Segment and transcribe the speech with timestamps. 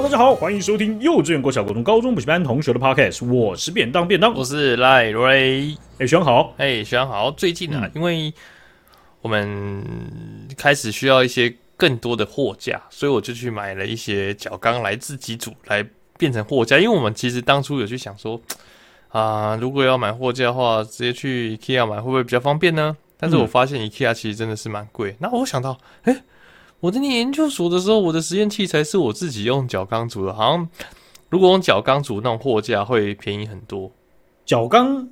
[0.00, 3.22] Hello，大家好，欢迎收听幼稚园、国小、国中、高中补习班同学的 Podcast。
[3.30, 5.76] 我是便当便当，我是赖瑞。
[5.98, 7.30] 哎，学长好，哎，学长好。
[7.30, 8.32] 最近啊，嗯、因为
[9.20, 9.84] 我们
[10.56, 15.86] 开始需要一些更多的货架，所以我就去买了一些角钢来自己组，来
[16.16, 16.78] 变成货架。
[16.78, 18.40] 因为我们其实当初有去想说，
[19.08, 22.96] 啊、呃，如果要买货架的话，直接去 IKEA 买会不会比较方便呢？
[23.18, 25.14] 但是我发现 IKEA 其实真的是蛮贵。
[25.18, 26.22] 那、嗯、我想到，哎。
[26.80, 30.68] 我在念研究所的时候，我的实验器材是我自己用角钢组的，好像
[31.28, 33.90] 如果用角钢组那种货架会便宜很多。
[34.46, 35.06] 角钢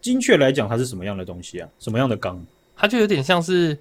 [0.00, 1.68] 精确来讲，它是什么样的东西啊？
[1.78, 2.40] 什么样的钢？
[2.76, 3.76] 它就有点像是，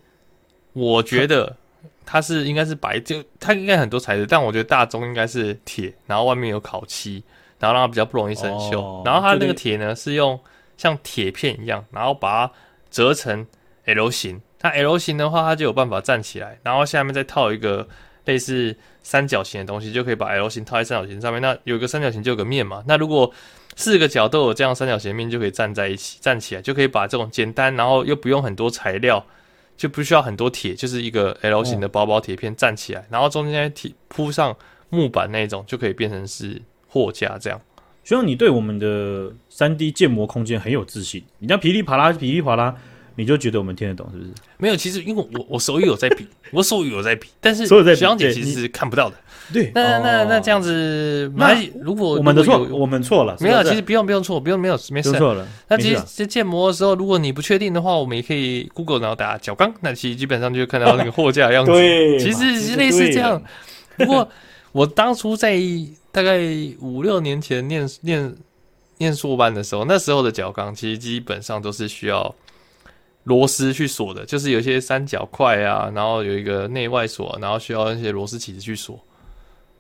[0.74, 1.56] 我觉得
[2.04, 7.24] 它是应该是白，就它应该很多材质，但我觉得大宗应该是铁，然后外面有烤漆，
[7.60, 8.80] 然后让它比较不容易生锈。
[8.80, 10.38] 哦、然后它那个铁呢是用
[10.78, 12.54] 像铁片一样，然后把它
[12.90, 13.46] 折成
[13.86, 14.42] L 型。
[14.60, 17.88] 它 L 型的话，它就有办法站起来，然后下面再套一个
[18.26, 21.42] 类似三角形的东西，就可以把 L 型套在三角形上面。
[21.42, 22.84] 那有一个三角形就有个面嘛。
[22.86, 23.32] 那如果
[23.76, 29.26] 四个角都有这样三角形的面，就可以站在一起，站起来就可以把这种简单，然后又不用很多材料，
[29.78, 34.54] 就不需要很多铁，就是一个 L 型的薄薄铁片站起来，然后中间铁铺上
[34.90, 37.62] 木板那种，就可以变成是货架这样。
[38.04, 42.76] 希望你对我们的三 D 建模空间很有自信，你这样噼里啪啦，噼里啪啦。
[43.20, 44.32] 你就觉得我们听得懂是不是？
[44.58, 49.16] 没有，其实因为我我手语有在比， 我手语有在比，但是徐阳姐其实是看不到的。
[49.52, 55.46] 对，那那那这样子，那如果我们的错，我们错了，没有，其实不用不用错，不用没有没事错了。
[55.68, 61.74] 那其实建模的时候，如果你不确定的话，我们也可以 Google 然后打角钢，那其实基本上就看到那个货架的样子。
[61.74, 63.42] 对，其实是类似这样。
[63.98, 64.26] 不过
[64.72, 65.60] 我当初在
[66.14, 66.40] 大概
[66.80, 68.34] 五六年前念念
[69.00, 72.34] 念硕班的时候，那时候的角钢其实基本上都是需要。
[73.30, 79.00] 螺丝去锁的，就是有些三角块啊，然后有一个内外锁，然后需要那些螺丝起子去锁。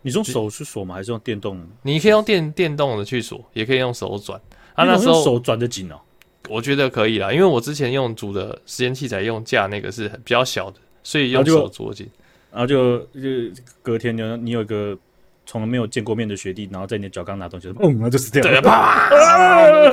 [0.03, 0.93] 你用手去锁吗？
[0.93, 1.59] 还是用电动？
[1.81, 4.39] 你可以用电电动的去锁，也可以用手转。
[4.75, 5.99] 啊，那时候手转的紧哦。
[6.47, 12.07] 我觉得可以啦，因为我之前用组的实验器材用架那个是比较小的，所以用手捉紧。
[12.51, 13.29] 然后就就
[13.81, 14.95] 隔天呢，你有一个。
[15.51, 19.09] 从来没有见过面的学弟，然后在你的脚刚拿东西，砰，然后就死掉了，啪，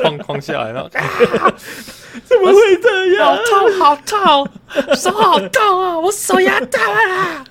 [0.04, 0.86] 哐哐下来了，
[2.24, 3.36] 怎么会这样？
[3.36, 5.98] 好痛，好痛，手好痛啊！
[5.98, 7.44] 我手要断了。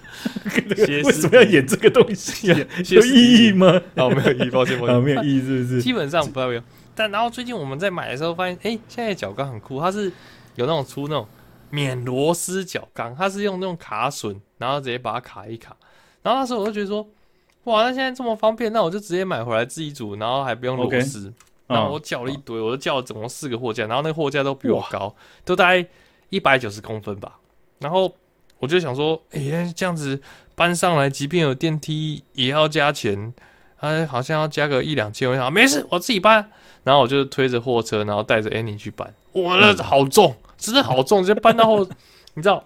[1.04, 2.60] 为什么要演这个东西啊？
[2.90, 3.82] 有意义吗？
[3.96, 5.82] 啊，没有意义，抱歉，抱歉，没有意义，是不是？
[5.82, 6.62] 基本上不太用。
[6.96, 10.12] 但然后最近我们在买的时候发现，哎，现在角钢很酷，它是
[10.56, 11.28] 有那种出那种
[11.70, 15.76] 免螺丝角钢，它是用那种卡榫，然后直接把它卡一卡。
[16.24, 17.08] 然后那时候我就觉得说。
[17.66, 21.34] 哇，那现在这么方便，那我就直接买回来自己组，然后还不用螺丝。
[21.68, 25.88] 然后我叫了一堆，我就叫了总共四个货架，然后那个货架都比我高，都大概
[26.30, 27.40] 一百九十公分吧。
[27.80, 28.14] 然后
[28.60, 30.22] 我就想说，哎、欸，这样子
[30.56, 33.34] 搬上来，即便有电梯也要加钱，
[33.78, 35.30] 哎，好像要加个一两千。
[35.30, 36.52] 我想没事，我自己搬。
[36.84, 39.12] 然后我就推着货车，然后带着 Annie 去搬。
[39.34, 41.88] 哇，那好重，真的好重，直接搬到后。
[42.36, 42.64] 你知道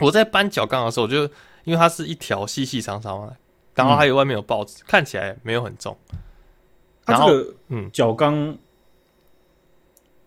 [0.00, 1.22] 我在搬角钢的时候，我就
[1.62, 3.36] 因为它是一条细细长长的。
[3.76, 5.96] 然后还有外面有报纸，嗯、看起来没有很重。
[7.06, 7.30] 然后，
[7.68, 8.56] 嗯，角钢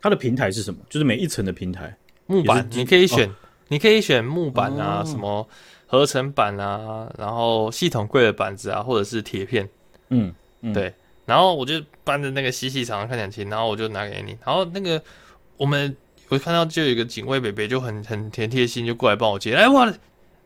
[0.02, 0.80] 它的平台是什么？
[0.90, 1.96] 就是每一层的平台
[2.26, 3.34] 木板，你可以选，哦、
[3.68, 5.48] 你可以选木板啊，哦、什么
[5.86, 9.70] 合成板啊，然后系统柜的板子啊，或者是铁片。
[10.10, 10.94] 嗯，嗯对。
[11.26, 14.36] 然后我就搬着那个细细长长看两清，然后我就拿给你。
[14.44, 15.00] 然后那个
[15.58, 15.96] 我们
[16.30, 19.54] 我看到就有一个警卫北北就很很很贴心，就过来帮我接。
[19.54, 19.94] 哎，我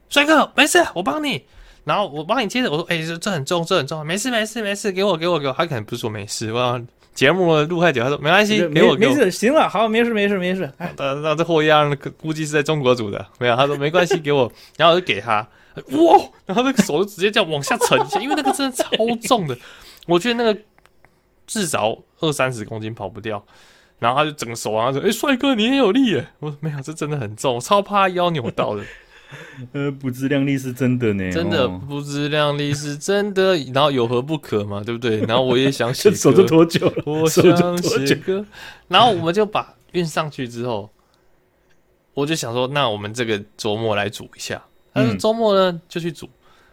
[0.10, 1.46] 帅哥，没事，我帮你。
[1.84, 6.82] 然后我帮你接着，我说：“哎、欸，这这很重，这很重，没事没事没事，给我给我给我。”他可能不是说没事，我
[7.14, 9.14] 节目录太久，他说没关系，给我给我。
[9.14, 10.72] 没事，行了，好，没事没事没事。
[10.78, 13.56] 哎，那那这货一样估计是在中国组的，没有。
[13.56, 14.52] 他说没关系，给我。
[14.78, 16.18] 然后我就给他，哇！
[16.46, 18.90] 然后那个手就直接这样往下沉一下，因为那个真的超
[19.28, 19.58] 重的，
[20.08, 20.60] 我觉得那个
[21.46, 23.44] 至少二三十公斤跑不掉。
[24.00, 28.84] 然后他就整个手往上说：“哎、欸，帅哥，你很有力耶！”我说：“没有，这真的很重，我超怕腰扭到的。”
[29.74, 35.20] 呃，不自量力是真的呢，真的不自量力是真的，然后有何不可嘛，对不对？
[35.28, 38.46] 然后我也想写歌，手就脱臼了，我想写歌，
[38.88, 40.90] 然后我们就把运上去之后，
[42.14, 44.62] 我就想说，那我们这个周末来煮一下。
[44.94, 46.30] 但是周末呢，就去煮。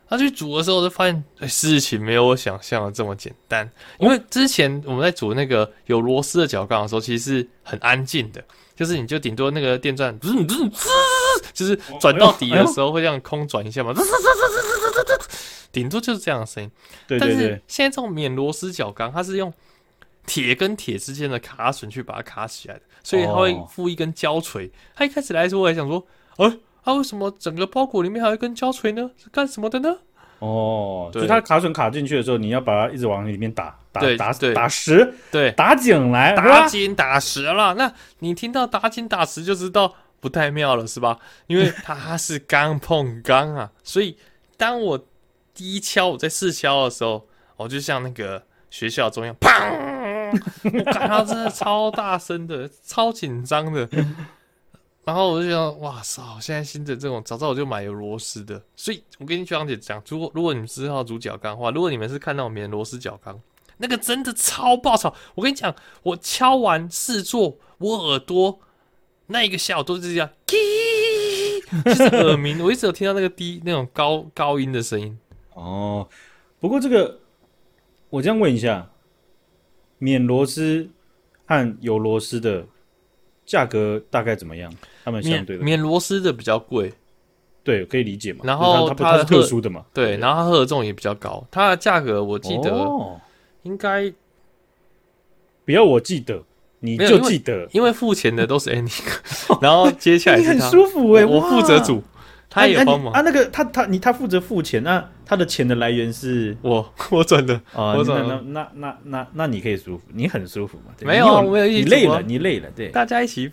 [0.07, 3.71] 他去煮的时候，就发现，哎，事情没有我想象的这么简单。
[4.01, 8.43] 因为之前我们在煮那个有螺丝的角钢的时候，其实是很安静的。
[8.75, 10.89] 就是你就顶多那个电钻，不是不是，
[11.53, 13.93] 就是转到底的时候会这样空转一下嘛，
[15.73, 16.71] 顶多就是这样的声音。
[17.07, 17.35] 对对对。
[17.35, 19.53] 但是现在这种免螺丝角钢，它是用
[20.27, 24.71] 铁跟铁之间的卡榫去把它卡起来的，所以它会附一根胶锤。
[24.95, 26.05] 它一开始来的时候，我还想说，
[26.37, 26.53] 哎，
[26.85, 29.11] 它为什么整个包裹里面还有一根胶锤呢？
[29.17, 29.97] 是干什么的呢？
[30.41, 37.75] 哦，就它卡榫卡进去的时候，你要把它一直往里面打，打打对打实，对，打井来，打井打实了。
[37.75, 41.19] 那你听到打井打实就知道不太妙了，是吧？
[41.47, 44.17] 因为它是钢碰钢啊， 所以
[44.57, 45.07] 当我
[45.55, 47.27] 第一敲我在试敲的时候，
[47.57, 50.31] 我就像那个学校中央，砰！
[50.65, 53.89] 我感到真的超大声的，超紧张的。
[55.03, 56.39] 然后我就想，哇操！
[56.41, 58.63] 现在新的这种，早知道我就买有螺丝的。
[58.77, 63.41] 所以我跟你学长姐讲，如果如果你们知道煮角钢的话，如果你们是看到我们螺丝角钢，
[63.79, 65.13] 那个真的超爆吵。
[65.35, 68.61] 我跟你讲，我敲完试做，我耳朵
[69.31, 70.29] 那一个下午都是这样，
[71.85, 72.63] 就是耳鸣。
[72.63, 75.19] 我一直有听到那个低那种高高音的声音。
[75.55, 76.09] 哦，
[76.59, 77.19] 不过这个
[78.11, 78.91] 我这样问一下，
[79.99, 80.89] 免螺丝
[81.47, 82.67] 和有螺丝的。
[83.47, 84.73] 价格大概怎么样？
[85.03, 86.93] 他们相对的免螺丝的比较贵，
[87.65, 88.43] 对，可以理解嘛。
[88.45, 92.89] 然后它它是特殊的嘛，对，然后它荷重也比较高，它的价格我记得
[93.65, 94.09] 应该，
[95.65, 96.41] 不要我记得，
[96.81, 99.01] 你就记得，因为付钱的都是 Andy，
[99.63, 102.03] 然后接下来你很舒服哎，我负责煮，
[102.49, 103.21] 他也帮忙啊。
[103.21, 107.95] 那个他他你他负责付钱，那他的钱的来源是我我转的啊。
[107.97, 110.95] 那那那那那那你可以舒服，你很舒服嘛？
[111.03, 113.53] 没有，我有你累了，你累了，对，大家一起。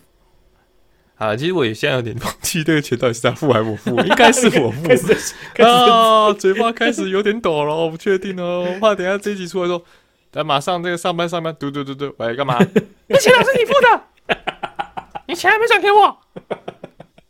[1.16, 4.84] 啊，其实我也现在有点忘记这个钱到底是他付还是我付， 应该是我付。
[5.64, 9.84] 啊，嘴巴开始有点抖了，我不确定哦，我怕等下这一集出来说，
[10.32, 12.58] 等马上这个上班上班，嘟嘟嘟嘟，喂，干嘛？
[13.08, 14.36] 那钱都是你付的，
[15.28, 16.18] 你钱还没转给我，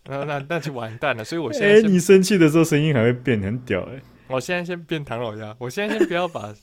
[0.06, 1.24] 那那那就完蛋了。
[1.24, 4.02] 所以我现在，哎，你生气的时候声音还会变很屌哎。
[4.28, 6.54] 我现在先变唐老鸭，我现在先不要把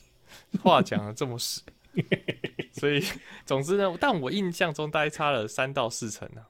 [0.61, 1.61] 话讲的这么死。
[2.73, 3.01] 所以，
[3.45, 6.41] 总之呢，但我印象中大概差了三到四成呢。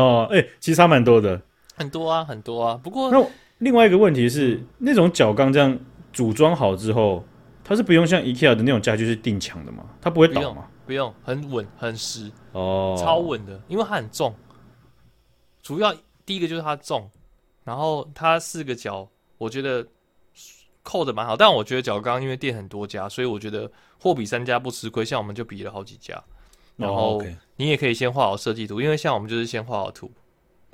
[0.00, 1.42] 哦，哎、欸，其实差蛮多的，
[1.74, 2.80] 很多啊，很多啊。
[2.80, 3.26] 不过，那
[3.58, 5.76] 另外一个问题是，嗯、那种角钢这样
[6.12, 7.26] 组装好之后，
[7.70, 9.86] 它是不用像 IKEA 的那种家具是定墙的吗？
[10.00, 10.66] 它不会倒吗？
[10.84, 14.34] 不用，不用，很稳，很实，哦，超稳的，因为它很重。
[15.62, 15.94] 主要
[16.26, 17.08] 第一个就是它重，
[17.62, 19.08] 然后它四个角，
[19.38, 19.86] 我觉得
[20.82, 21.36] 扣的蛮好。
[21.36, 23.70] 但我觉得角刚因为店很多家，所以我觉得
[24.00, 25.04] 货比三家不吃亏。
[25.04, 26.20] 像我们就比了好几家。
[26.74, 27.22] 然后
[27.54, 30.10] 你也可以先画好设计图，因为像我们就是先画好图，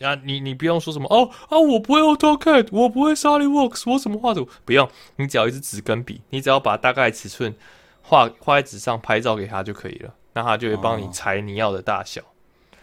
[0.01, 4.49] 啊，你你不用说什么哦啊，我不会 AutoCAD，我不会 SolidWorks，我怎么画图？
[4.65, 7.55] 不用，你只要一支纸跟笔，你只要把大概尺寸
[8.03, 12.21] 画画在纸上，拍照给他就可以了，那他就会帮你裁你要的大小。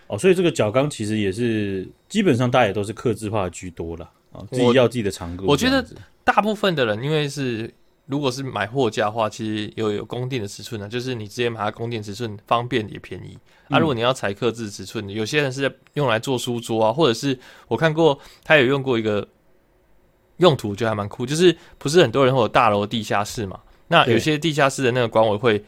[0.08, 5.46] 哦，所以这个角钢其实也是基本上大家也都是刻字化居多了啊，自己要自己的长度。
[5.48, 5.86] 我觉得
[6.24, 7.74] 大部分的人因为是。
[8.06, 13.38] 如果是买货架的话，其实有有公定的尺寸呢，就是你直接买它公定尺寸，方便也便宜。
[13.70, 19.28] 嗯、啊，如果你要裁刻制尺寸，有些人是用来做书桌啊，或者是我看过他有用过一个
[20.38, 23.60] 用途，就还蛮酷，就是不是很多人会有大楼地下室嘛？
[23.88, 25.64] 那有些地下室的那个管委会。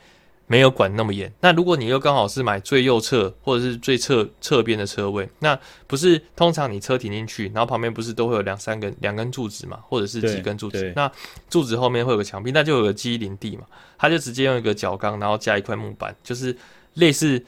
[0.47, 1.31] 没有管那么严。
[1.41, 5.57] 那如果你又刚好是买最右侧或者是最侧侧边的车位，那
[5.87, 10.93] 不是通常你车停进去，然后旁边不是都会有两三根两根柱子嘛，或者是几根柱子？
[10.95, 11.11] 那
[11.49, 13.63] 柱子后面会有个墙壁，那就有个机林地嘛，
[13.97, 16.55] 他就直接用一个角钢，然后加一块木板，就是
[16.93, 17.43] 类似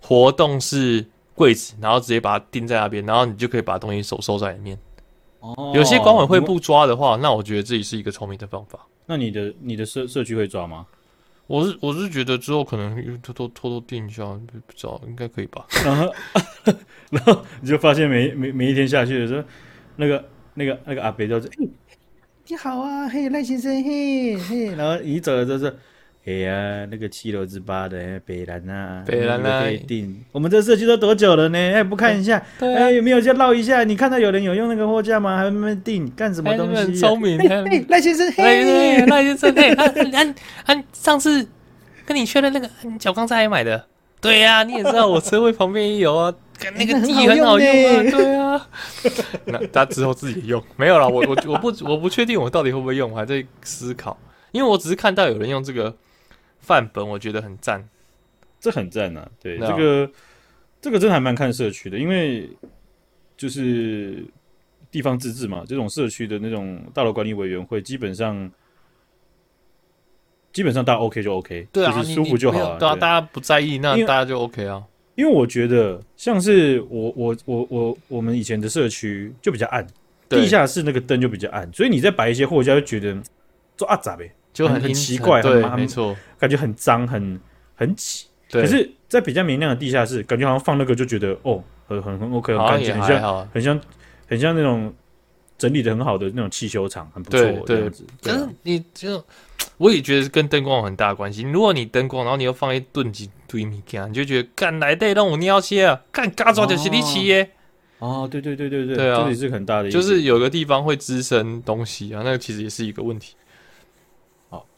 [0.00, 4.78] 活动式柜子，然后直接把它钉在那边，然后你就可以把东西手收在里面。
[5.40, 8.86] 哦，有些管委会不抓的话，那我觉得这也是一个聪明的方法。
[9.06, 10.86] 那你的你的社社区会抓吗？
[11.48, 15.66] 我是我是觉得之后可能偷偷偷偷定一下，不知道应该可以吧。
[15.84, 16.14] 然后，
[17.10, 19.42] 然后你就发现每每每一天下去的时候，
[19.96, 20.24] 那个
[20.54, 21.50] 那个那个阿北就是，
[22.46, 24.66] 你好啊，嘿赖先生，嘿嘿。
[24.76, 25.76] 然后你走了就是。
[26.28, 30.22] 哎呀，那个七楼之八的北兰啊，北兰啊，可以订。
[30.30, 31.58] 我们这设计都多久了呢？
[31.58, 33.82] 哎，不看一下，哎，有没有就绕一下？
[33.82, 35.38] 你看到有人有用那个货架吗？
[35.38, 36.94] 还没订，干什么东西？
[36.96, 39.88] 聪明，哎，赖先生，嘿，赖先生，嘿，他
[40.66, 41.48] 他上次
[42.04, 42.68] 跟你确认那个
[43.00, 43.86] 小刚在哪里买的？
[44.20, 46.34] 对呀，你也知道我车位旁边也有啊，
[46.76, 48.68] 那个地很好用啊，对啊。
[49.46, 51.08] 那他之后自己用没有了？
[51.08, 54.18] 我我我不我不确定我到底会不会用，我还在思考，
[54.52, 55.96] 因为我只是看到有人用这个。
[56.68, 57.88] 范本我觉得很赞，
[58.60, 59.26] 这很赞啊！
[59.40, 60.10] 对，这个
[60.82, 62.46] 这个真的还蛮看社区的，因为
[63.38, 64.22] 就是
[64.90, 68.50] 地方自治嘛，这种社区的那种大楼管理委员会，基本上
[70.52, 72.78] 基本上大家 OK 就 OK，对啊，就是舒服就好了。
[72.78, 74.84] 对啊，大家不在意，那大家就 OK 啊。
[75.14, 79.86] 因为我觉得像是我我我我我们以前的社区就比较暗，
[80.28, 83.16] 地下室那个灯就比较暗，所以你在摆一些货架就觉得
[83.76, 84.30] 做阿杂呗。
[84.58, 87.40] 就很很奇怪，对，没错，感觉很脏，很
[87.76, 88.26] 很挤。
[88.50, 93.80] 对，可是，在比较明亮的地下室，感觉好像放那个就觉得哦，很很很 OK，很干净，很像很像
[94.26, 94.92] 很像那种
[95.56, 98.04] 整理的很好的那种汽修厂，很不对错，这样子。
[98.20, 99.24] 对啊可是你就，
[99.76, 101.42] 我也觉得跟灯光有很大的关系。
[101.42, 107.48] 如果你灯光，然后你又放一顿几堆物件，你就觉得干来得让我尿些啊，干嘎抓就是你起耶。
[108.00, 113.34] 哦，对对对对对，对啊这也是很大的就是有个地方会滋生东西啊，那个其实也是一个问题。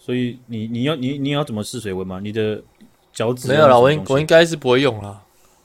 [0.00, 2.20] 好，所以你你要你你要怎么试水温吗？
[2.22, 2.62] 你的
[3.12, 5.20] 脚趾没有啦，我应我应该是不会用啦。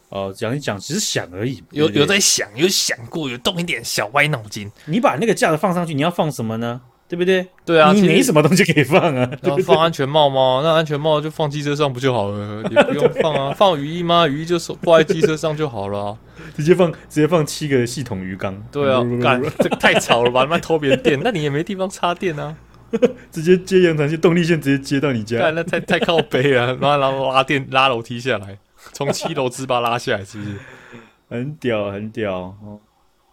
[0.10, 1.62] 哦，讲一讲，只是想而已。
[1.72, 4.72] 有有在想，有想过，有动一点小歪脑筋。
[4.86, 6.82] 你把那个架子放上去，你要放什么呢？
[7.08, 7.46] 对不对？
[7.66, 9.30] 对啊，你没什么东西可以放啊。
[9.42, 10.62] 然后放安全帽吗？
[10.64, 12.64] 那安全帽就放机车上不就好了？
[12.72, 14.28] 也不用放啊， 放雨衣吗？
[14.28, 16.18] 雨衣就挂在机车上就好了啊、
[16.56, 18.60] 直接放直接放七个系统鱼缸。
[18.72, 20.42] 对啊， 干这个太吵了吧？
[20.42, 22.56] 他妈偷别人电，那你也没地方插电啊！
[23.32, 25.50] 直接接延长线动力线，直接接到你家。
[25.52, 28.58] 那太太靠背了，然后然后拉电拉楼梯下来，
[28.94, 30.58] 从七楼直把拉下来，是不是？
[31.30, 32.80] 很屌，很屌哦。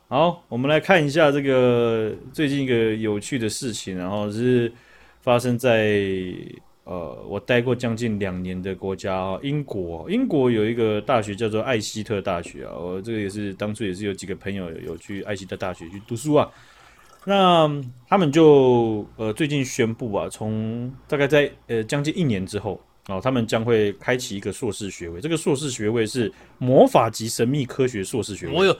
[0.08, 4.72] 好，我们来看一下这个最近一个有趣的事情，然后是
[5.20, 6.00] 发生在
[6.84, 10.10] 呃我待过将近两年的国家哦，英国。
[10.10, 16.48] 英国有一个大学叫做艾希特大学啊，我这个也是当初也是有几个朋友有去艾希特大学去读书啊。
[17.24, 17.70] 那
[18.08, 22.80] 他们就呃最近宣布啊，从大概在呃将近一年之后。
[23.08, 28.52] 哦，他们将会开启一个硕士学位，这个硕士学位是魔法及神秘科学硕士学位。
[28.54, 28.72] 我有，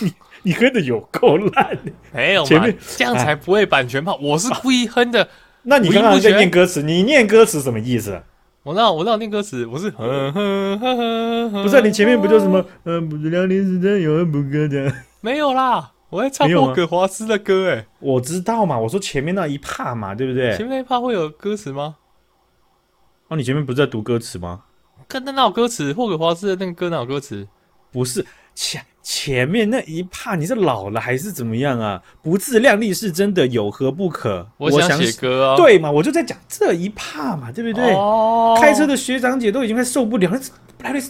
[0.00, 1.78] 你你哼的有够烂，
[2.12, 2.48] 没有嘛？
[2.48, 4.18] 前面这样才不会版权炮。
[4.20, 5.28] 我是故意哼的。
[5.62, 8.24] 那你刚刚在念歌词，你念歌词什么意思啊？
[8.62, 10.02] 我那我那念歌词，我是 不
[11.68, 14.92] 是、啊、你前面不就什么呃，不知道你是真有不歌的？
[15.22, 15.92] 没有啦。
[16.10, 20.50] 我在唱霍格华兹的歌，欸，哎，我知道嘛，我说前面那一帕嘛，对不对？
[20.56, 21.96] 前面那一帕会有歌词吗？
[23.28, 24.64] 哦，你前面不是在读歌词吗？
[25.08, 25.92] 看那哪有歌词？
[25.92, 27.46] 霍格华兹的那个歌哪有歌词？
[27.92, 32.02] 不是前前面那一怕，你是老了还是怎么样啊？
[32.22, 34.46] 不自量力是真的，有何不可？
[34.58, 35.90] 我想写歌啊，对嘛？
[35.90, 37.92] 我就在讲这一怕嘛，对不对？
[37.94, 40.40] 哦，开车的学长姐都已经快受不了了，
[40.82, 41.00] 来了。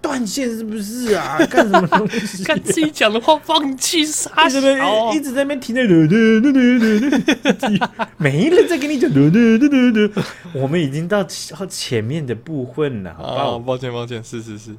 [0.00, 1.36] 断线是不是啊？
[1.50, 2.44] 干什么东西？
[2.44, 4.46] 干自己讲的话放弃啥？
[4.46, 7.10] 一直在一直在那边停在嘟嘟嘟嘟
[7.52, 7.84] 嘟，
[8.16, 10.20] 没人在跟你讲嘟嘟嘟嘟嘟。
[10.54, 13.58] 我们已经到前面的部分了，好不好？
[13.58, 14.76] 抱歉抱歉，是是是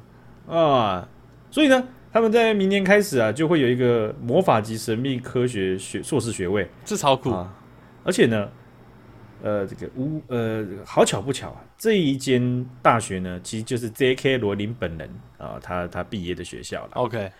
[0.48, 1.06] 啊。
[1.50, 7.54] 所以呢，他们在明年开始啊，就会有一个魔法及神秘科学学硕士学位，这超酷啊！
[8.04, 8.48] 而且呢。
[9.42, 14.36] 呃，这个无呃，好巧不巧啊，这一间大学呢，其实就是 J.K.
[14.36, 16.90] 罗琳本人啊，他他毕业的学校了。
[16.92, 17.30] OK，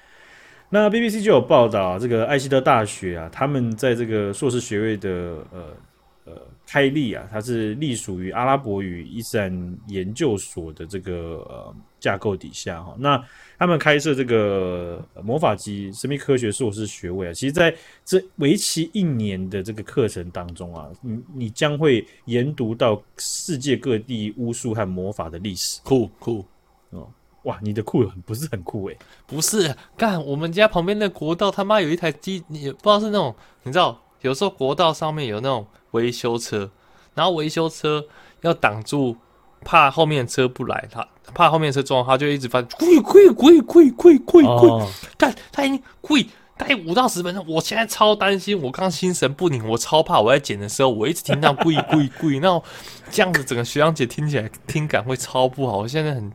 [0.70, 5.10] 那 BBC 就有报道啊，这个艾希特大学啊，他们在这个硕士学位的
[5.52, 5.76] 呃
[6.24, 6.32] 呃
[6.66, 12.96] 开立啊，它是隶属于阿拉伯语伊斯兰研究所的这个呃架构底下哈、啊。
[12.98, 13.24] 那
[13.58, 17.74] 他们开设这个魔法及神秘科学硕士学位啊，其实在
[18.04, 25.80] 这为期一年的这个课程当中啊，你你将会研读到世界各地巫术和魔法的历史。
[25.84, 26.44] 酷酷
[26.90, 27.08] 哦，
[27.44, 36.70] 哇，你的酷很不是很酷诶、欸，不是干我们家旁边的国道他妈有一台机，你不知道是那种，你知道有时候国道上面有那种维修车，
[37.14, 38.04] 然后维修车
[38.42, 39.16] 要挡住。
[39.62, 44.86] 怕后面的车不来，他怕后面的车撞，他就一直翻，贵贵贵贵贵贵贵，
[45.18, 47.44] 但他已经贵大概五到十分钟。
[47.46, 52.58] 我现在超担心，我刚心神不宁，我超怕我在剪的时候，我一直听到贵贵贵，那
[53.12, 55.76] 这样子整个学长姐听起来听感会超不好。
[55.76, 56.32] 我现在很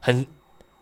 [0.00, 0.26] 很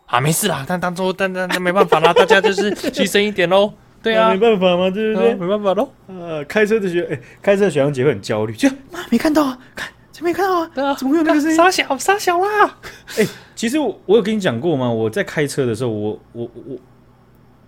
[0.05, 3.73] 啊，没事啦，但当中但但但没办法啦，大家就是牺牲一点喽。
[4.07, 5.35] 对啊，没办法嘛，对不对？
[5.35, 5.89] 没办法喽。
[6.07, 9.89] 呃，开车的学哎、欸，开车的学长姐会很焦虑，就妈没看到啊，看。
[10.19, 10.71] 没看到啊？
[10.73, 11.55] 对啊，怎么会有那个声音？
[11.55, 12.79] 傻小傻小啦！
[13.19, 14.89] 哎、欸，其实我我有跟你讲过吗？
[14.91, 16.75] 我在开车的时候，我我我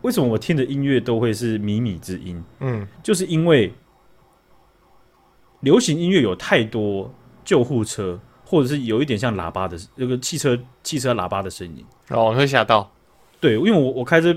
[0.01, 2.43] 为什么我听的音乐都会是靡靡之音？
[2.59, 3.71] 嗯，就是因为
[5.59, 7.13] 流行音乐有太多
[7.45, 12.89] 救护车，或者是有一点像喇叭的那个汽车汽车喇叭的声音，哦，会吓到。
[13.39, 14.35] 对，因为我我开车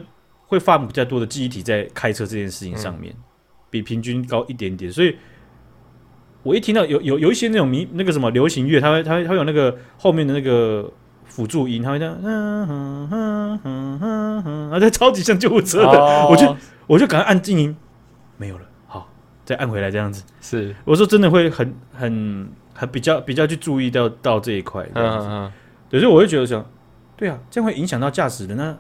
[0.52, 3.23] 会放比较多的记忆体在开车这件事情上面，嗯、
[3.71, 5.16] 比平均高一点点，所以。
[6.44, 10.92] 我一听到有有有一些那种迷那个什么流行乐，它会它会它会有那个后面的那个
[11.25, 13.62] 辅助音，它会这样，嗯
[14.73, 16.56] 啊，这超级像救护车的，哦、我就
[16.88, 17.76] 我就赶快按静音，
[18.38, 19.09] 没有了，好，
[19.44, 20.25] 再按回来这样子。
[20.40, 25.52] 是，我说真的会很很很比较比较去注意到到这一块，嗯嗯嗯，
[25.88, 26.68] 对，所以我会觉得想，
[27.16, 28.76] 对啊，这样会影响到驾驶的，那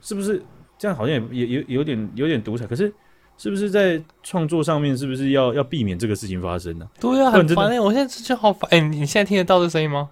[0.00, 0.42] 是不是
[0.78, 0.96] 这样？
[0.96, 2.92] 好像也也有有点有点独裁，可是。
[3.38, 6.88] 是不是在创作上面，是不是要要避免这个事情发生呢？
[6.90, 6.96] 啊？
[6.98, 7.78] 对啊，很烦哎！
[7.78, 8.80] 我现在就好烦哎！
[8.80, 10.08] 你现在听得到这声音吗？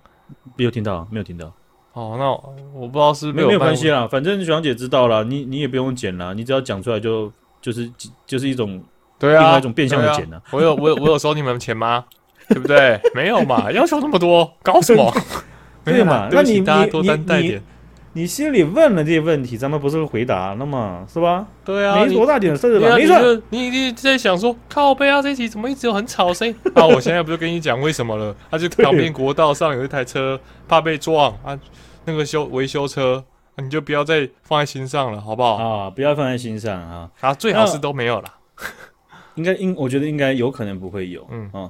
[0.56, 1.50] 没有听到，没有听到。
[1.94, 2.30] 哦，那
[2.78, 7.90] 我不知道是没有没有关系啦，反正学长姐知道了，你你也不用剪啦，你只要讲出来就就是
[8.26, 8.78] 就是一种
[9.18, 10.42] 对啊，另外一种变相的剪了、啊。
[10.50, 12.04] 我有我有我有收你们钱吗？
[12.50, 13.00] 对不对？
[13.14, 15.10] 没有嘛，要求那么多，搞什么？
[15.82, 16.28] 对嘛？
[16.30, 17.62] 那你大家多担待点。
[18.16, 21.04] 你心里问了这些问题，咱们不是回答了吗？
[21.12, 21.44] 是吧？
[21.64, 22.94] 对啊，没多大点事儿吧？
[22.94, 26.48] 没事，你你在想说靠背啊，这一集怎么一直有很吵声？
[26.74, 28.34] 啊，我现在不就跟你讲为什么了？
[28.50, 31.58] 他、啊、就旁边国道上有一台车，怕被撞啊，
[32.04, 33.24] 那个修维修车，
[33.56, 35.56] 你就不要再放在心上了，好不好？
[35.56, 37.10] 啊，不要放在心上啊！
[37.20, 38.32] 啊，最好是都没有了。
[39.34, 41.68] 应该应，我觉得应该有可能不会有，嗯啊。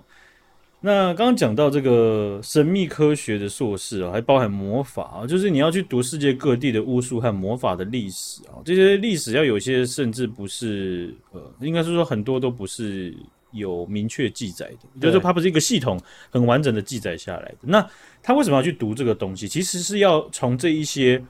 [0.86, 13.16] 那刚刚讲到这个神秘科学的硕士啊，还包含魔法啊，就是你要去读世界各地的巫术和魔法的历史啊，这些历史要有些甚至不是呃，应该是说很多都不是
[13.52, 15.98] 有明确记载的，就是说它不是一个系统
[16.28, 17.58] 很完整的记载下来的。
[17.62, 17.88] 那
[18.22, 19.48] 他为什么要去读这个东西？
[19.48, 21.24] 其实是要从这一些，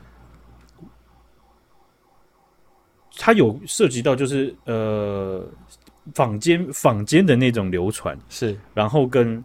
[3.17, 5.49] 它有涉及到就是呃。
[6.13, 9.43] 坊间坊间的那种流传是，然后跟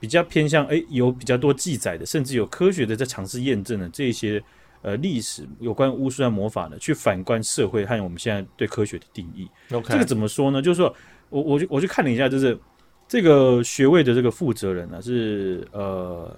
[0.00, 4.42] 比较偏向哎，有比较多记载的，甚至有科学的在尝试验证的这些
[4.82, 9.48] 呃历史有关巫术和魔法的，去反观社会和我们现在对科学的定义。
[9.72, 10.60] OK，这个怎么说呢？
[10.60, 10.92] 就是说
[11.30, 12.58] 我我就我去看了一下，就是
[13.06, 16.36] 这个学位的这个负责人呢、啊、是呃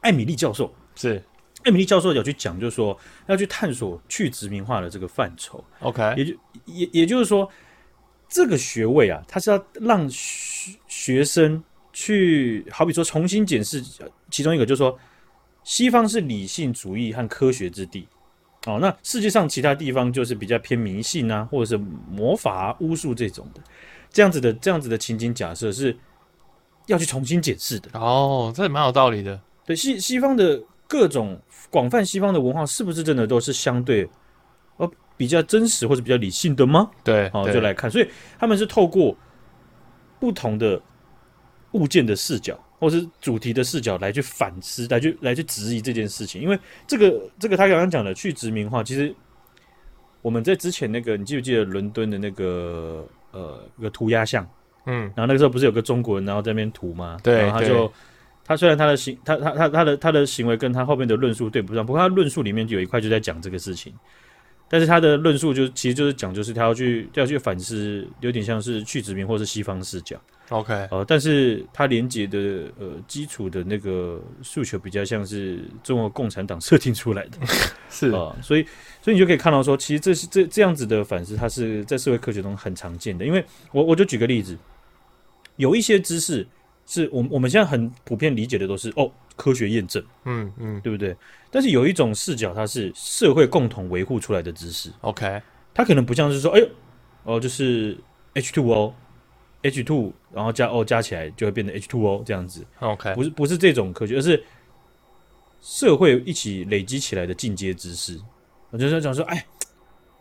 [0.00, 1.20] 艾米丽教授，是
[1.64, 5.62] 艾米丽教授有去讲，就是说要去探索去殖民化的这个范畴。
[5.80, 6.34] OK，也就
[6.66, 7.50] 也也就是说。
[8.28, 13.82] 这个学位啊，它是要让学学生去，好比说重新检视
[14.30, 14.98] 其中一个，就是说
[15.64, 18.06] 西方是理性主义和科学之地，
[18.66, 21.76] 哦，那世界上其他地方就是比较偏迷信啊，或者是
[22.10, 23.60] 魔法啊、巫术这种的，
[24.10, 25.96] 这样子的这样子的情景假设是
[26.86, 27.90] 要去重新检视的。
[27.98, 29.40] 哦，这也蛮有道理的。
[29.64, 34.08] 对，西西方的各种广泛西方的文化，是不是真的都是相对？
[35.16, 36.90] 比较真实或者比较理性的吗？
[37.02, 37.90] 对，好，就来看。
[37.90, 39.16] 所以他们是透过
[40.18, 40.80] 不同的
[41.72, 46.40] 物件的视角，或是主题的视角来去反思，来去来去质疑这件事情。
[46.40, 49.14] 因为这个这个他刚刚讲的去殖民化，其实
[50.22, 54.46] 我们在之前那个，你记不记得伦敦的那个呃一个涂鸦像？
[54.86, 57.16] 嗯，然后那个时候不是有个中国人然后在那边涂吗？
[57.22, 57.92] 对，然后他就
[58.44, 63.92] 他虽然他的行他他他他的他的行为跟他后面的论述对不上，不过他论述里面就有一块就在讲这个事情。
[64.68, 70.20] 但是他的论述就其实就是讲，就是他要去要去反思，有点像是去殖民或是西方视角。
[70.48, 72.38] OK，呃，但是他连接的
[72.78, 77.38] 呃基础的那个诉求比较像是中国共产党设定出来的，
[77.90, 78.64] 是啊、呃，所以
[79.02, 83.24] 所以你就可以看到说，其实这是这这样子的反思，它是在社会科学中很常见的。
[83.24, 84.56] 因为我我就举个例子，
[85.56, 86.46] 有一些知识
[86.86, 89.10] 是我们我们现在很普遍理解的都是哦。
[89.36, 91.14] 科学验证，嗯嗯，对不对？
[91.50, 94.90] 但是有一种视角，它是社会共同维护出来的知识。
[95.02, 95.42] OK，
[95.74, 96.66] 它可能不像是说，哎呦，
[97.24, 97.94] 哦，就是
[98.32, 102.64] H2O，H2，然后加 O 加起来就会变成 H2O 这样子。
[102.80, 104.42] OK，不是不是这种科学，而是
[105.60, 108.18] 社会一起累积起来的进阶知识。
[108.70, 109.44] 我就是讲说，哎，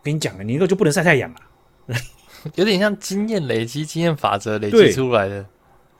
[0.04, 1.39] 跟你讲了，你以后就不能晒太阳啊，
[2.56, 5.45] 有点像经验累积、经验法则累积出来的。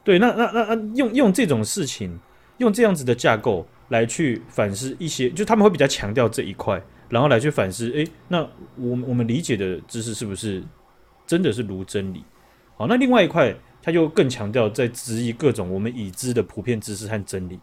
[0.06, 2.18] 对，那那那那用用这种事情。
[2.60, 10.63] 用这样子的架构来去反思一些，就他们会比较强调这一块，然后来去反思，诶，那我们我们理解的知识是不是
[11.28, 12.24] 真的是如真理？
[12.78, 17.60] 好，那另外一块，他就更强调在质疑各种我们已知的普遍知识和真理。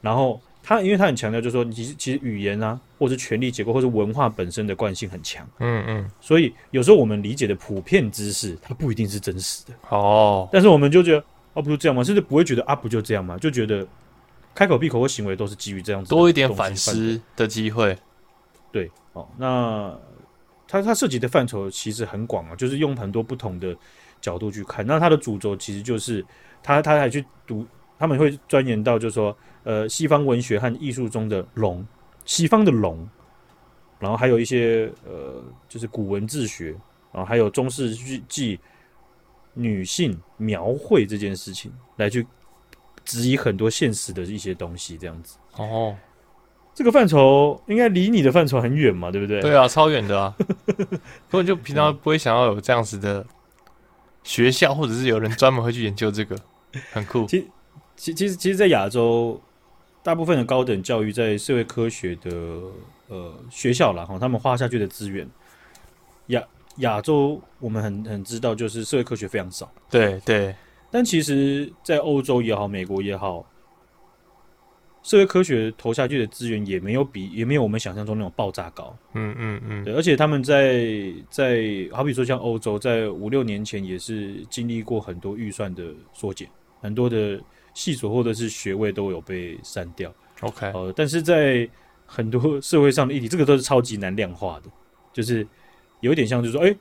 [0.00, 9.72] 然后他，因为他很强调，就是说，其实其实语言啊，或者是权力结构，或者文化本身的惯性很强，嗯嗯，所以有时候我们理解的普遍知识，它不一定是真实的。
[9.90, 11.24] 哦，但是我们就觉得，
[11.56, 12.04] 哦，不就这样吗？
[12.04, 13.36] 甚至不会觉得啊，不就这样吗？
[13.36, 13.84] 就觉得。
[14.54, 17.94] 开口闭口或行为都是基于这样子，多一点反思的机会。
[18.72, 19.94] 对，哦，那
[20.66, 23.76] 他他涉及的范畴其实很广啊，就是用很多不同的
[24.18, 24.86] 角度去看。
[24.86, 26.24] 那他的主轴其实就是
[26.62, 27.66] 他他还去读，
[27.98, 31.86] 他们会钻研到，就是说，呃，西方文学和艺术中的龙，
[32.24, 33.06] 西方的龙，
[33.98, 36.70] 然后还有一些呃，就是古文字学，
[37.12, 37.94] 然后还有中世
[38.26, 38.58] 纪
[39.56, 42.24] 女性描绘这件事情来去。
[43.04, 45.96] 质疑很多现实的一些东西，这样子哦。
[46.74, 49.40] 这个范畴应该离你的范畴很远嘛，对不对？
[49.40, 50.34] 对啊，超远的啊。
[50.66, 50.98] 根
[51.30, 53.24] 本就平常不会想要有这样子的
[54.24, 56.36] 学校，或者是有人专门会去研究这个，
[56.90, 57.24] 很酷。
[57.26, 57.48] 其
[57.94, 59.40] 其其实其实，在亚洲，
[60.02, 62.30] 大部分的高等教育在社会科学的
[63.06, 65.30] 呃学校啦，哈，他们花下去的资源，
[66.26, 66.42] 亚
[66.78, 69.70] 亚洲我们很很知道，就是社会科学非常少。
[69.90, 70.54] 对对。
[70.90, 73.44] 但其实，在欧洲也好，美国也好，
[75.02, 78.96] 社会科学投下去的资源也没有比也没有我们想象中那种爆炸高。
[79.12, 86.48] 嗯嗯嗯，对，而且他们在在好比说像欧洲，在五六年前也是经历过很多预算的缩减，
[86.80, 87.38] 很多的
[87.74, 90.10] 系所或者是学位都有被删掉。
[90.40, 91.68] OK，呃，但是在
[92.06, 94.70] 很多社会上的议题，这个都是超级难量化的，
[95.12, 95.46] 就是
[96.00, 96.76] 有一点像，就是说，哎、欸，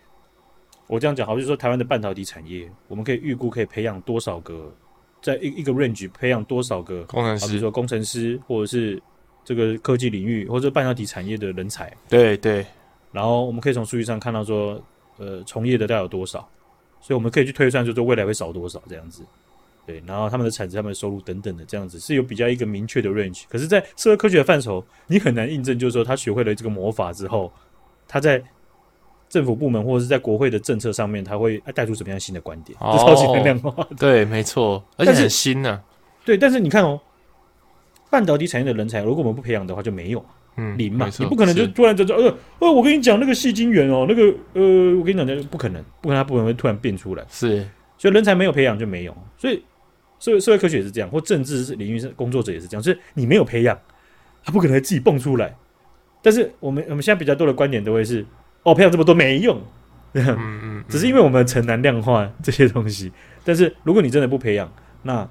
[0.87, 4.73] 我这样讲，好就是说台湾的半导体产业，我们可以预估可以培养多少个。
[5.21, 9.01] 在一一个 range 培养多少个工程师，比如说工程师，或者是
[9.43, 11.91] 这个科技领域或者半导体产业的人才。
[12.07, 12.63] 对对。
[13.11, 14.79] 然后我们可以从数据上看到说，
[15.17, 16.47] 呃，从业的大概有多少，
[17.01, 19.23] 所以我们可以去推算，就是说未来会少多少这样子。
[19.87, 23.45] 对，然后他们的产值、他们的收入等等的这样子，是有比较一个明确的 range。
[23.49, 27.51] 可是，在社会科学的范畴，你很难印证，就是说他学会了这个魔法之后，
[28.07, 28.43] 他在。
[29.27, 32.77] 政府部门或者是在国会的政策上面，他会带出什么样新的观点？
[32.79, 33.87] 哦、超级能量化。
[33.97, 35.83] 对，没错，而且很新呢、啊。
[36.23, 36.99] 对，但是你看哦，
[38.09, 40.23] 半导体产业的人才，如果我们不培养的话，就没有，
[40.57, 47.25] 嗯，零嘛，你不可能就突然就说，呃，呃，我跟你讲那个细晶圆哦，那个呃，我跟你讲，不可能，不可能，他不可能会突然变出来。
[47.29, 49.15] 是，所以人才没有培养就没有。
[49.37, 49.61] 所以
[50.19, 53.77] 社会社会科学也是这样，或政治领域工作者也是这样，就是你没有培养，
[54.43, 55.55] 他不可能自己蹦出来。
[56.21, 58.25] 但是我们我们现在比较多的观点都会是。
[58.65, 59.61] 哦，培养这么多没用，
[60.13, 63.11] 嗯 嗯，嗯，只是因为我们很难量化这些东西。
[63.43, 64.69] 但是如果你真的不培养，
[65.03, 65.29] 那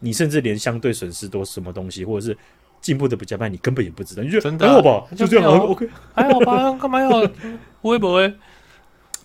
[0.00, 2.36] 你甚至连相对损失都什么东西，或者是
[2.80, 4.22] 进步的比较慢，你根本也不知道。
[4.22, 5.06] 你觉得还好吧？
[5.16, 6.72] 就这样，OK，还好吧？
[6.72, 7.08] 干嘛要
[7.82, 8.20] 微博？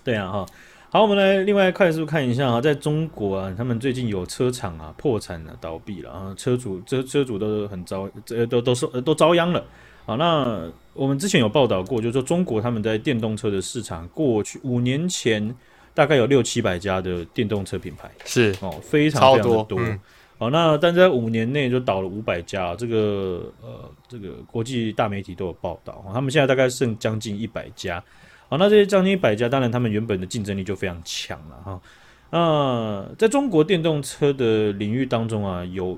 [0.03, 0.45] 对啊，哈，
[0.91, 9.63] 好，我们来另外快速看一下啊，在中国啊，他们最近有车厂啊破产了、啊、倒闭了啊，车主车车主都很遭，这都都是都遭殃了。
[10.05, 15.55] 好，那我们之前有报道过，就是说中国他们在电动车的市场，过去五年前
[15.93, 19.79] 大概有六七百家的电动车品牌，是哦，非常非常的多。
[19.79, 19.99] 嗯、
[20.37, 28.03] 好，那但在五年内就倒了五百家，这个呃，这个国际大媒体都有报道，他们现在大概剩将近一百家。
[28.49, 31.81] 好，那这些将近一百家，当然他们原本的竞争力就非常强了哈。
[32.29, 35.97] 那在中国电动车的领域当中啊，有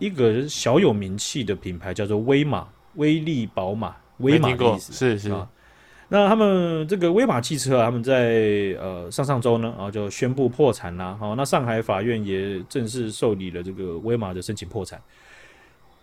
[0.00, 2.66] 一个小有名气的品牌叫做威马。
[2.96, 5.48] 威利宝马，威马的意思是是啊。
[6.08, 11.16] 那他们这个威马汽车啊，他们在呃上上周呢，然后就宣布破产了。
[11.16, 15.00] 好，那上海法院也正式受理了这个威马的申请破产。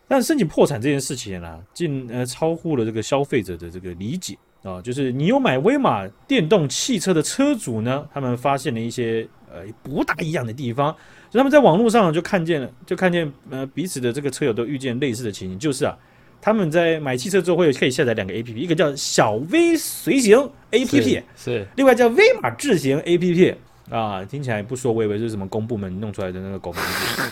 [0.08, 4.82] 但申请破产这件事情啊，竟呃超乎了这个消费者的这个理解啊。
[4.82, 10.91] 就是你有买威马电动汽车的车主呢，他们发现了一些呃不大一样的地方。
[11.30, 15.95] 所以他们在网络上就看见了，就看见呃彼此的这个车友都遇见类似的情形，就是啊。
[16.41, 23.56] 他们在买汽车之后会可以下载两个 A P P，一个叫小 V 随行 A P P，是另外叫威马智行 A P P
[23.89, 27.32] 啊，听起来不说我以为是什么公部门弄出来的那个狗名字。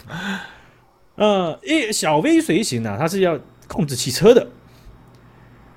[1.15, 4.45] 呃，一小 V 随行呢，它是要控制汽车的；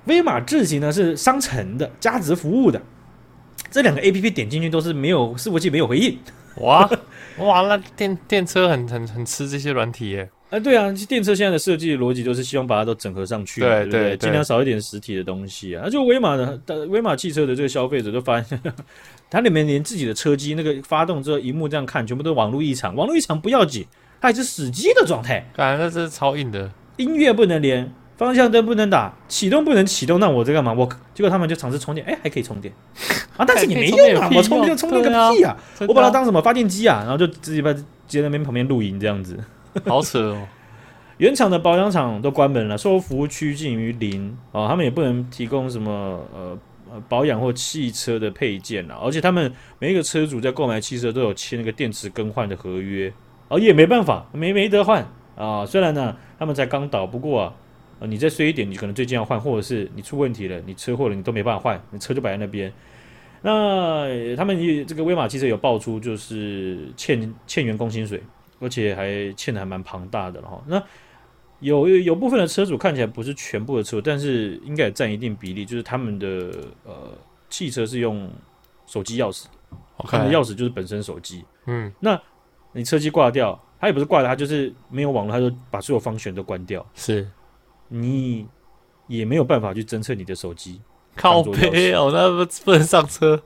[0.05, 2.81] 威马智行呢是商城的加值服务的。
[3.71, 6.17] 这两个 A P P 点进去都是没有伺服器没有回应。
[6.57, 6.87] 哇
[7.39, 10.29] 哇，那电电车很很很吃这些软体耶。
[10.53, 15.81] 啊，对啊，电车现在的设计逻辑就是希望把它都整合上去，对对，对对，尽量少一点实体的东西啊。
[15.83, 18.61] 那就威马的，威马汽车的这个消费者就发现，
[19.31, 23.83] 它里面连自己的车机那个发动之后，荧幕这样看，全部都网络异常，网络异常不要紧，
[24.21, 25.43] 它还是死机的状态。
[25.55, 30.71] 感觉那是超硬的，音乐不能连，方向灯不能打，启动不能启动，那我在干嘛？
[30.71, 32.71] 我结果他们就尝试充电，哎，还可以充电
[33.37, 37.73] 啊，但是你没用啊，我充电充电个屁啊，我把它当什么发电机啊，然后就自己把
[38.07, 39.35] 接在那边旁边露营这样子。
[39.85, 40.47] 好扯哦！
[41.17, 45.91] 原厂的保养厂都关门了，售后服务趋近于零啊，他们也不能提供什么
[46.33, 46.57] 呃
[46.91, 53.13] 呃保养或汽车的配件了，而且他们每一个车主在购买汽车都有签那个电池更换的合约，
[53.47, 55.65] 哦也没办法，没没得换啊。
[55.65, 57.53] 虽然呢，他们才刚倒，不过啊，
[58.01, 62.73] 你再衰一点，你可能最近要换，或者是你出问题了，你车祸了，你都没办法换，你车就摆在那边。
[63.43, 68.21] 那他们也这个威马汽车有爆出，就是欠欠员工薪水。
[68.59, 70.63] 而且还欠的还蛮庞大的了哈。
[70.67, 70.81] 那
[71.59, 76.27] 有有部分的车主看起来不是全部的车，但是应该也占一定比例，就是他们的
[76.83, 77.17] 呃
[77.49, 78.29] 汽车是用
[78.85, 79.45] 手机钥匙.
[79.97, 81.45] 他们的钥匙就是本身手机。
[81.65, 82.19] 嗯，那
[82.73, 86.85] 你车机挂掉，它也不是挂了，它就是没有网络，它就把所有方旋都关掉。
[86.95, 87.29] 是，
[87.87, 88.45] 你
[89.07, 90.81] 也没有办法去侦测你的手机。
[91.15, 93.41] 靠北哦， 那不不能上车。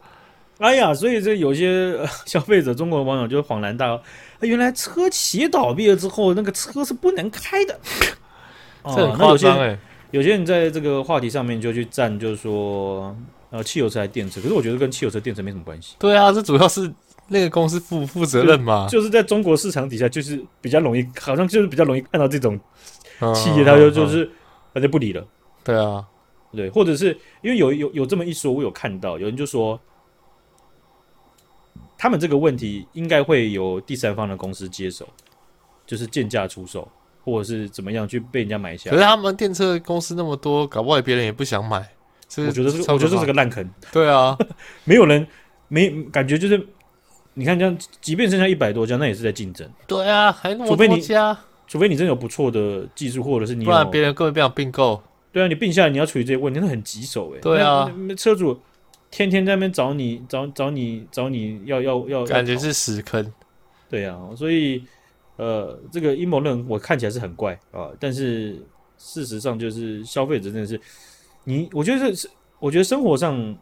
[0.60, 4.00] 哎呀，所以这有些消费者，中国的网友就恍然大悟，
[4.42, 7.80] 原来车企倒闭了之后，那个车是不能开的。
[8.86, 9.78] 这很夸张哎！
[10.12, 13.14] 有些人在这个话题上面就去站，就是说，
[13.50, 15.96] 呃，汽油车还电车，可是我觉得跟汽油车、电车没什么关系。
[16.00, 16.90] 对啊，这主要是
[17.28, 18.88] 那个公司负负责任嘛。
[18.90, 22.58] 就是在中国市场底下，就是比较容易，好像就是比较容易看到这种
[23.36, 24.30] 企业，他就就是
[24.74, 25.26] 他就不理了。
[25.66, 26.06] 对啊，
[26.54, 27.08] 对，或者是
[27.42, 29.78] 因为有有有这么一说，我有看到有人就说，
[31.98, 35.08] 他们这个问题应该会由第三方的公司接手，
[35.86, 36.88] 就是贱价出售，
[37.24, 38.90] 或者是怎么样去被人家买下。
[38.90, 41.80] 可是他们电车公司那么多，搞不好别人也不想买。
[42.38, 43.68] 我觉得这个，我觉得这是个烂坑。
[43.92, 44.38] 对啊，
[44.86, 45.26] 没有人
[45.68, 46.68] 没感觉就是。
[47.40, 49.70] 你看，这样即便剩下一百多家，那也是在竞争。
[49.86, 55.00] 对啊，还那么多家，除非你真的有不错的技术，或者是你，不然别人根本不想并购。
[55.32, 57.40] 对啊，你并下来，你要处理这些问题，那很棘手哎。
[57.40, 58.60] 对啊，车主
[59.10, 63.34] 天天在那边找你，找找你，找你要要要，感觉是屎坑。
[63.90, 64.84] 对啊，所以
[65.36, 68.62] 呃，这个阴谋论我看起来是很怪啊，但是
[68.98, 70.80] 事实上就是消费者真的是
[71.44, 73.58] 你，我觉得是，我觉得生活上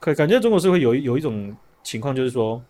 [0.00, 1.54] 可感觉中国社会有有一种。
[1.86, 2.60] 情况就是说，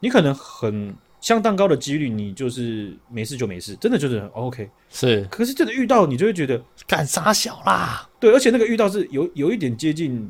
[0.00, 4.68] 你可能很相当高的几率，你就是没事就没事，真的就是很 OK。
[4.90, 8.10] 是，可是真的遇到，你就会觉得干啥小啦？
[8.18, 10.28] 对，而且那个遇到是有有一点接近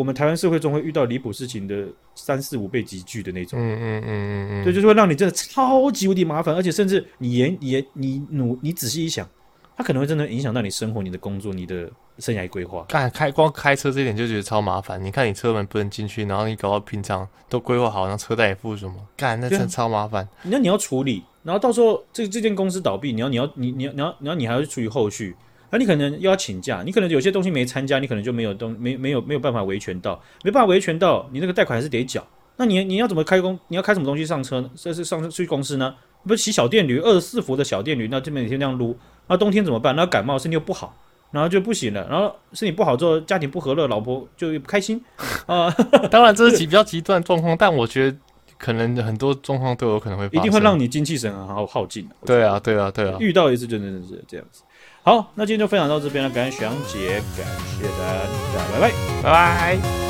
[0.00, 3.60] 我们台湾社会中会遇到离谱事情的三四五倍急聚的那种。
[3.60, 9.28] 嗯嗯嗯嗯嗯，对，就是会让你真的超级无敌麻烦，而且甚至你研研你努你仔细一想，
[9.76, 11.90] 它可能会真的影响到你生活、你的工作、你的。
[12.18, 15.02] 生涯规划，干开光开车这一点就觉得超麻烦。
[15.02, 20.28] 你看你车门不能进去，然后你搞到平常都规划好，然后车贷也付什么，干那真的超麻烦。
[20.42, 25.34] 那你要处理，然后到时候这这间公司倒闭，你要你要你你要你要你要你还要处理后续，
[25.70, 32.26] 那你可能又要请假，你可能有些东西没参加，你可能就没有东没没有没有办法维权到，没办法维权到，你那个贷款还是得缴。
[32.56, 33.58] 那你你要怎么开工？
[33.68, 34.70] 你要开什么东西上车呢？
[34.74, 35.94] 这是上去公司呢？
[36.26, 38.96] 不是骑小电驴，二十四伏的小电驴，那这边每天这样撸，
[39.28, 39.96] 那冬天怎么办？
[39.96, 40.96] 那感冒身体又不好。
[41.32, 45.00] 然后就不行了，然后身体不好之后，家庭不和乐，老婆就不开心
[45.46, 45.70] 啊。
[46.10, 48.18] 当然这是极比较极端状况，但我觉得
[48.58, 52.04] 可能很多状况都有可能会一定会让你精气神很耗耗尽。
[52.26, 54.64] 对啊，对啊，对啊，遇到一次就真的是这样子。
[55.02, 57.46] 好，那今天就分享到这边了，感谢学长姐，感
[57.78, 58.20] 谢，大家
[58.72, 60.09] 拜拜，拜拜。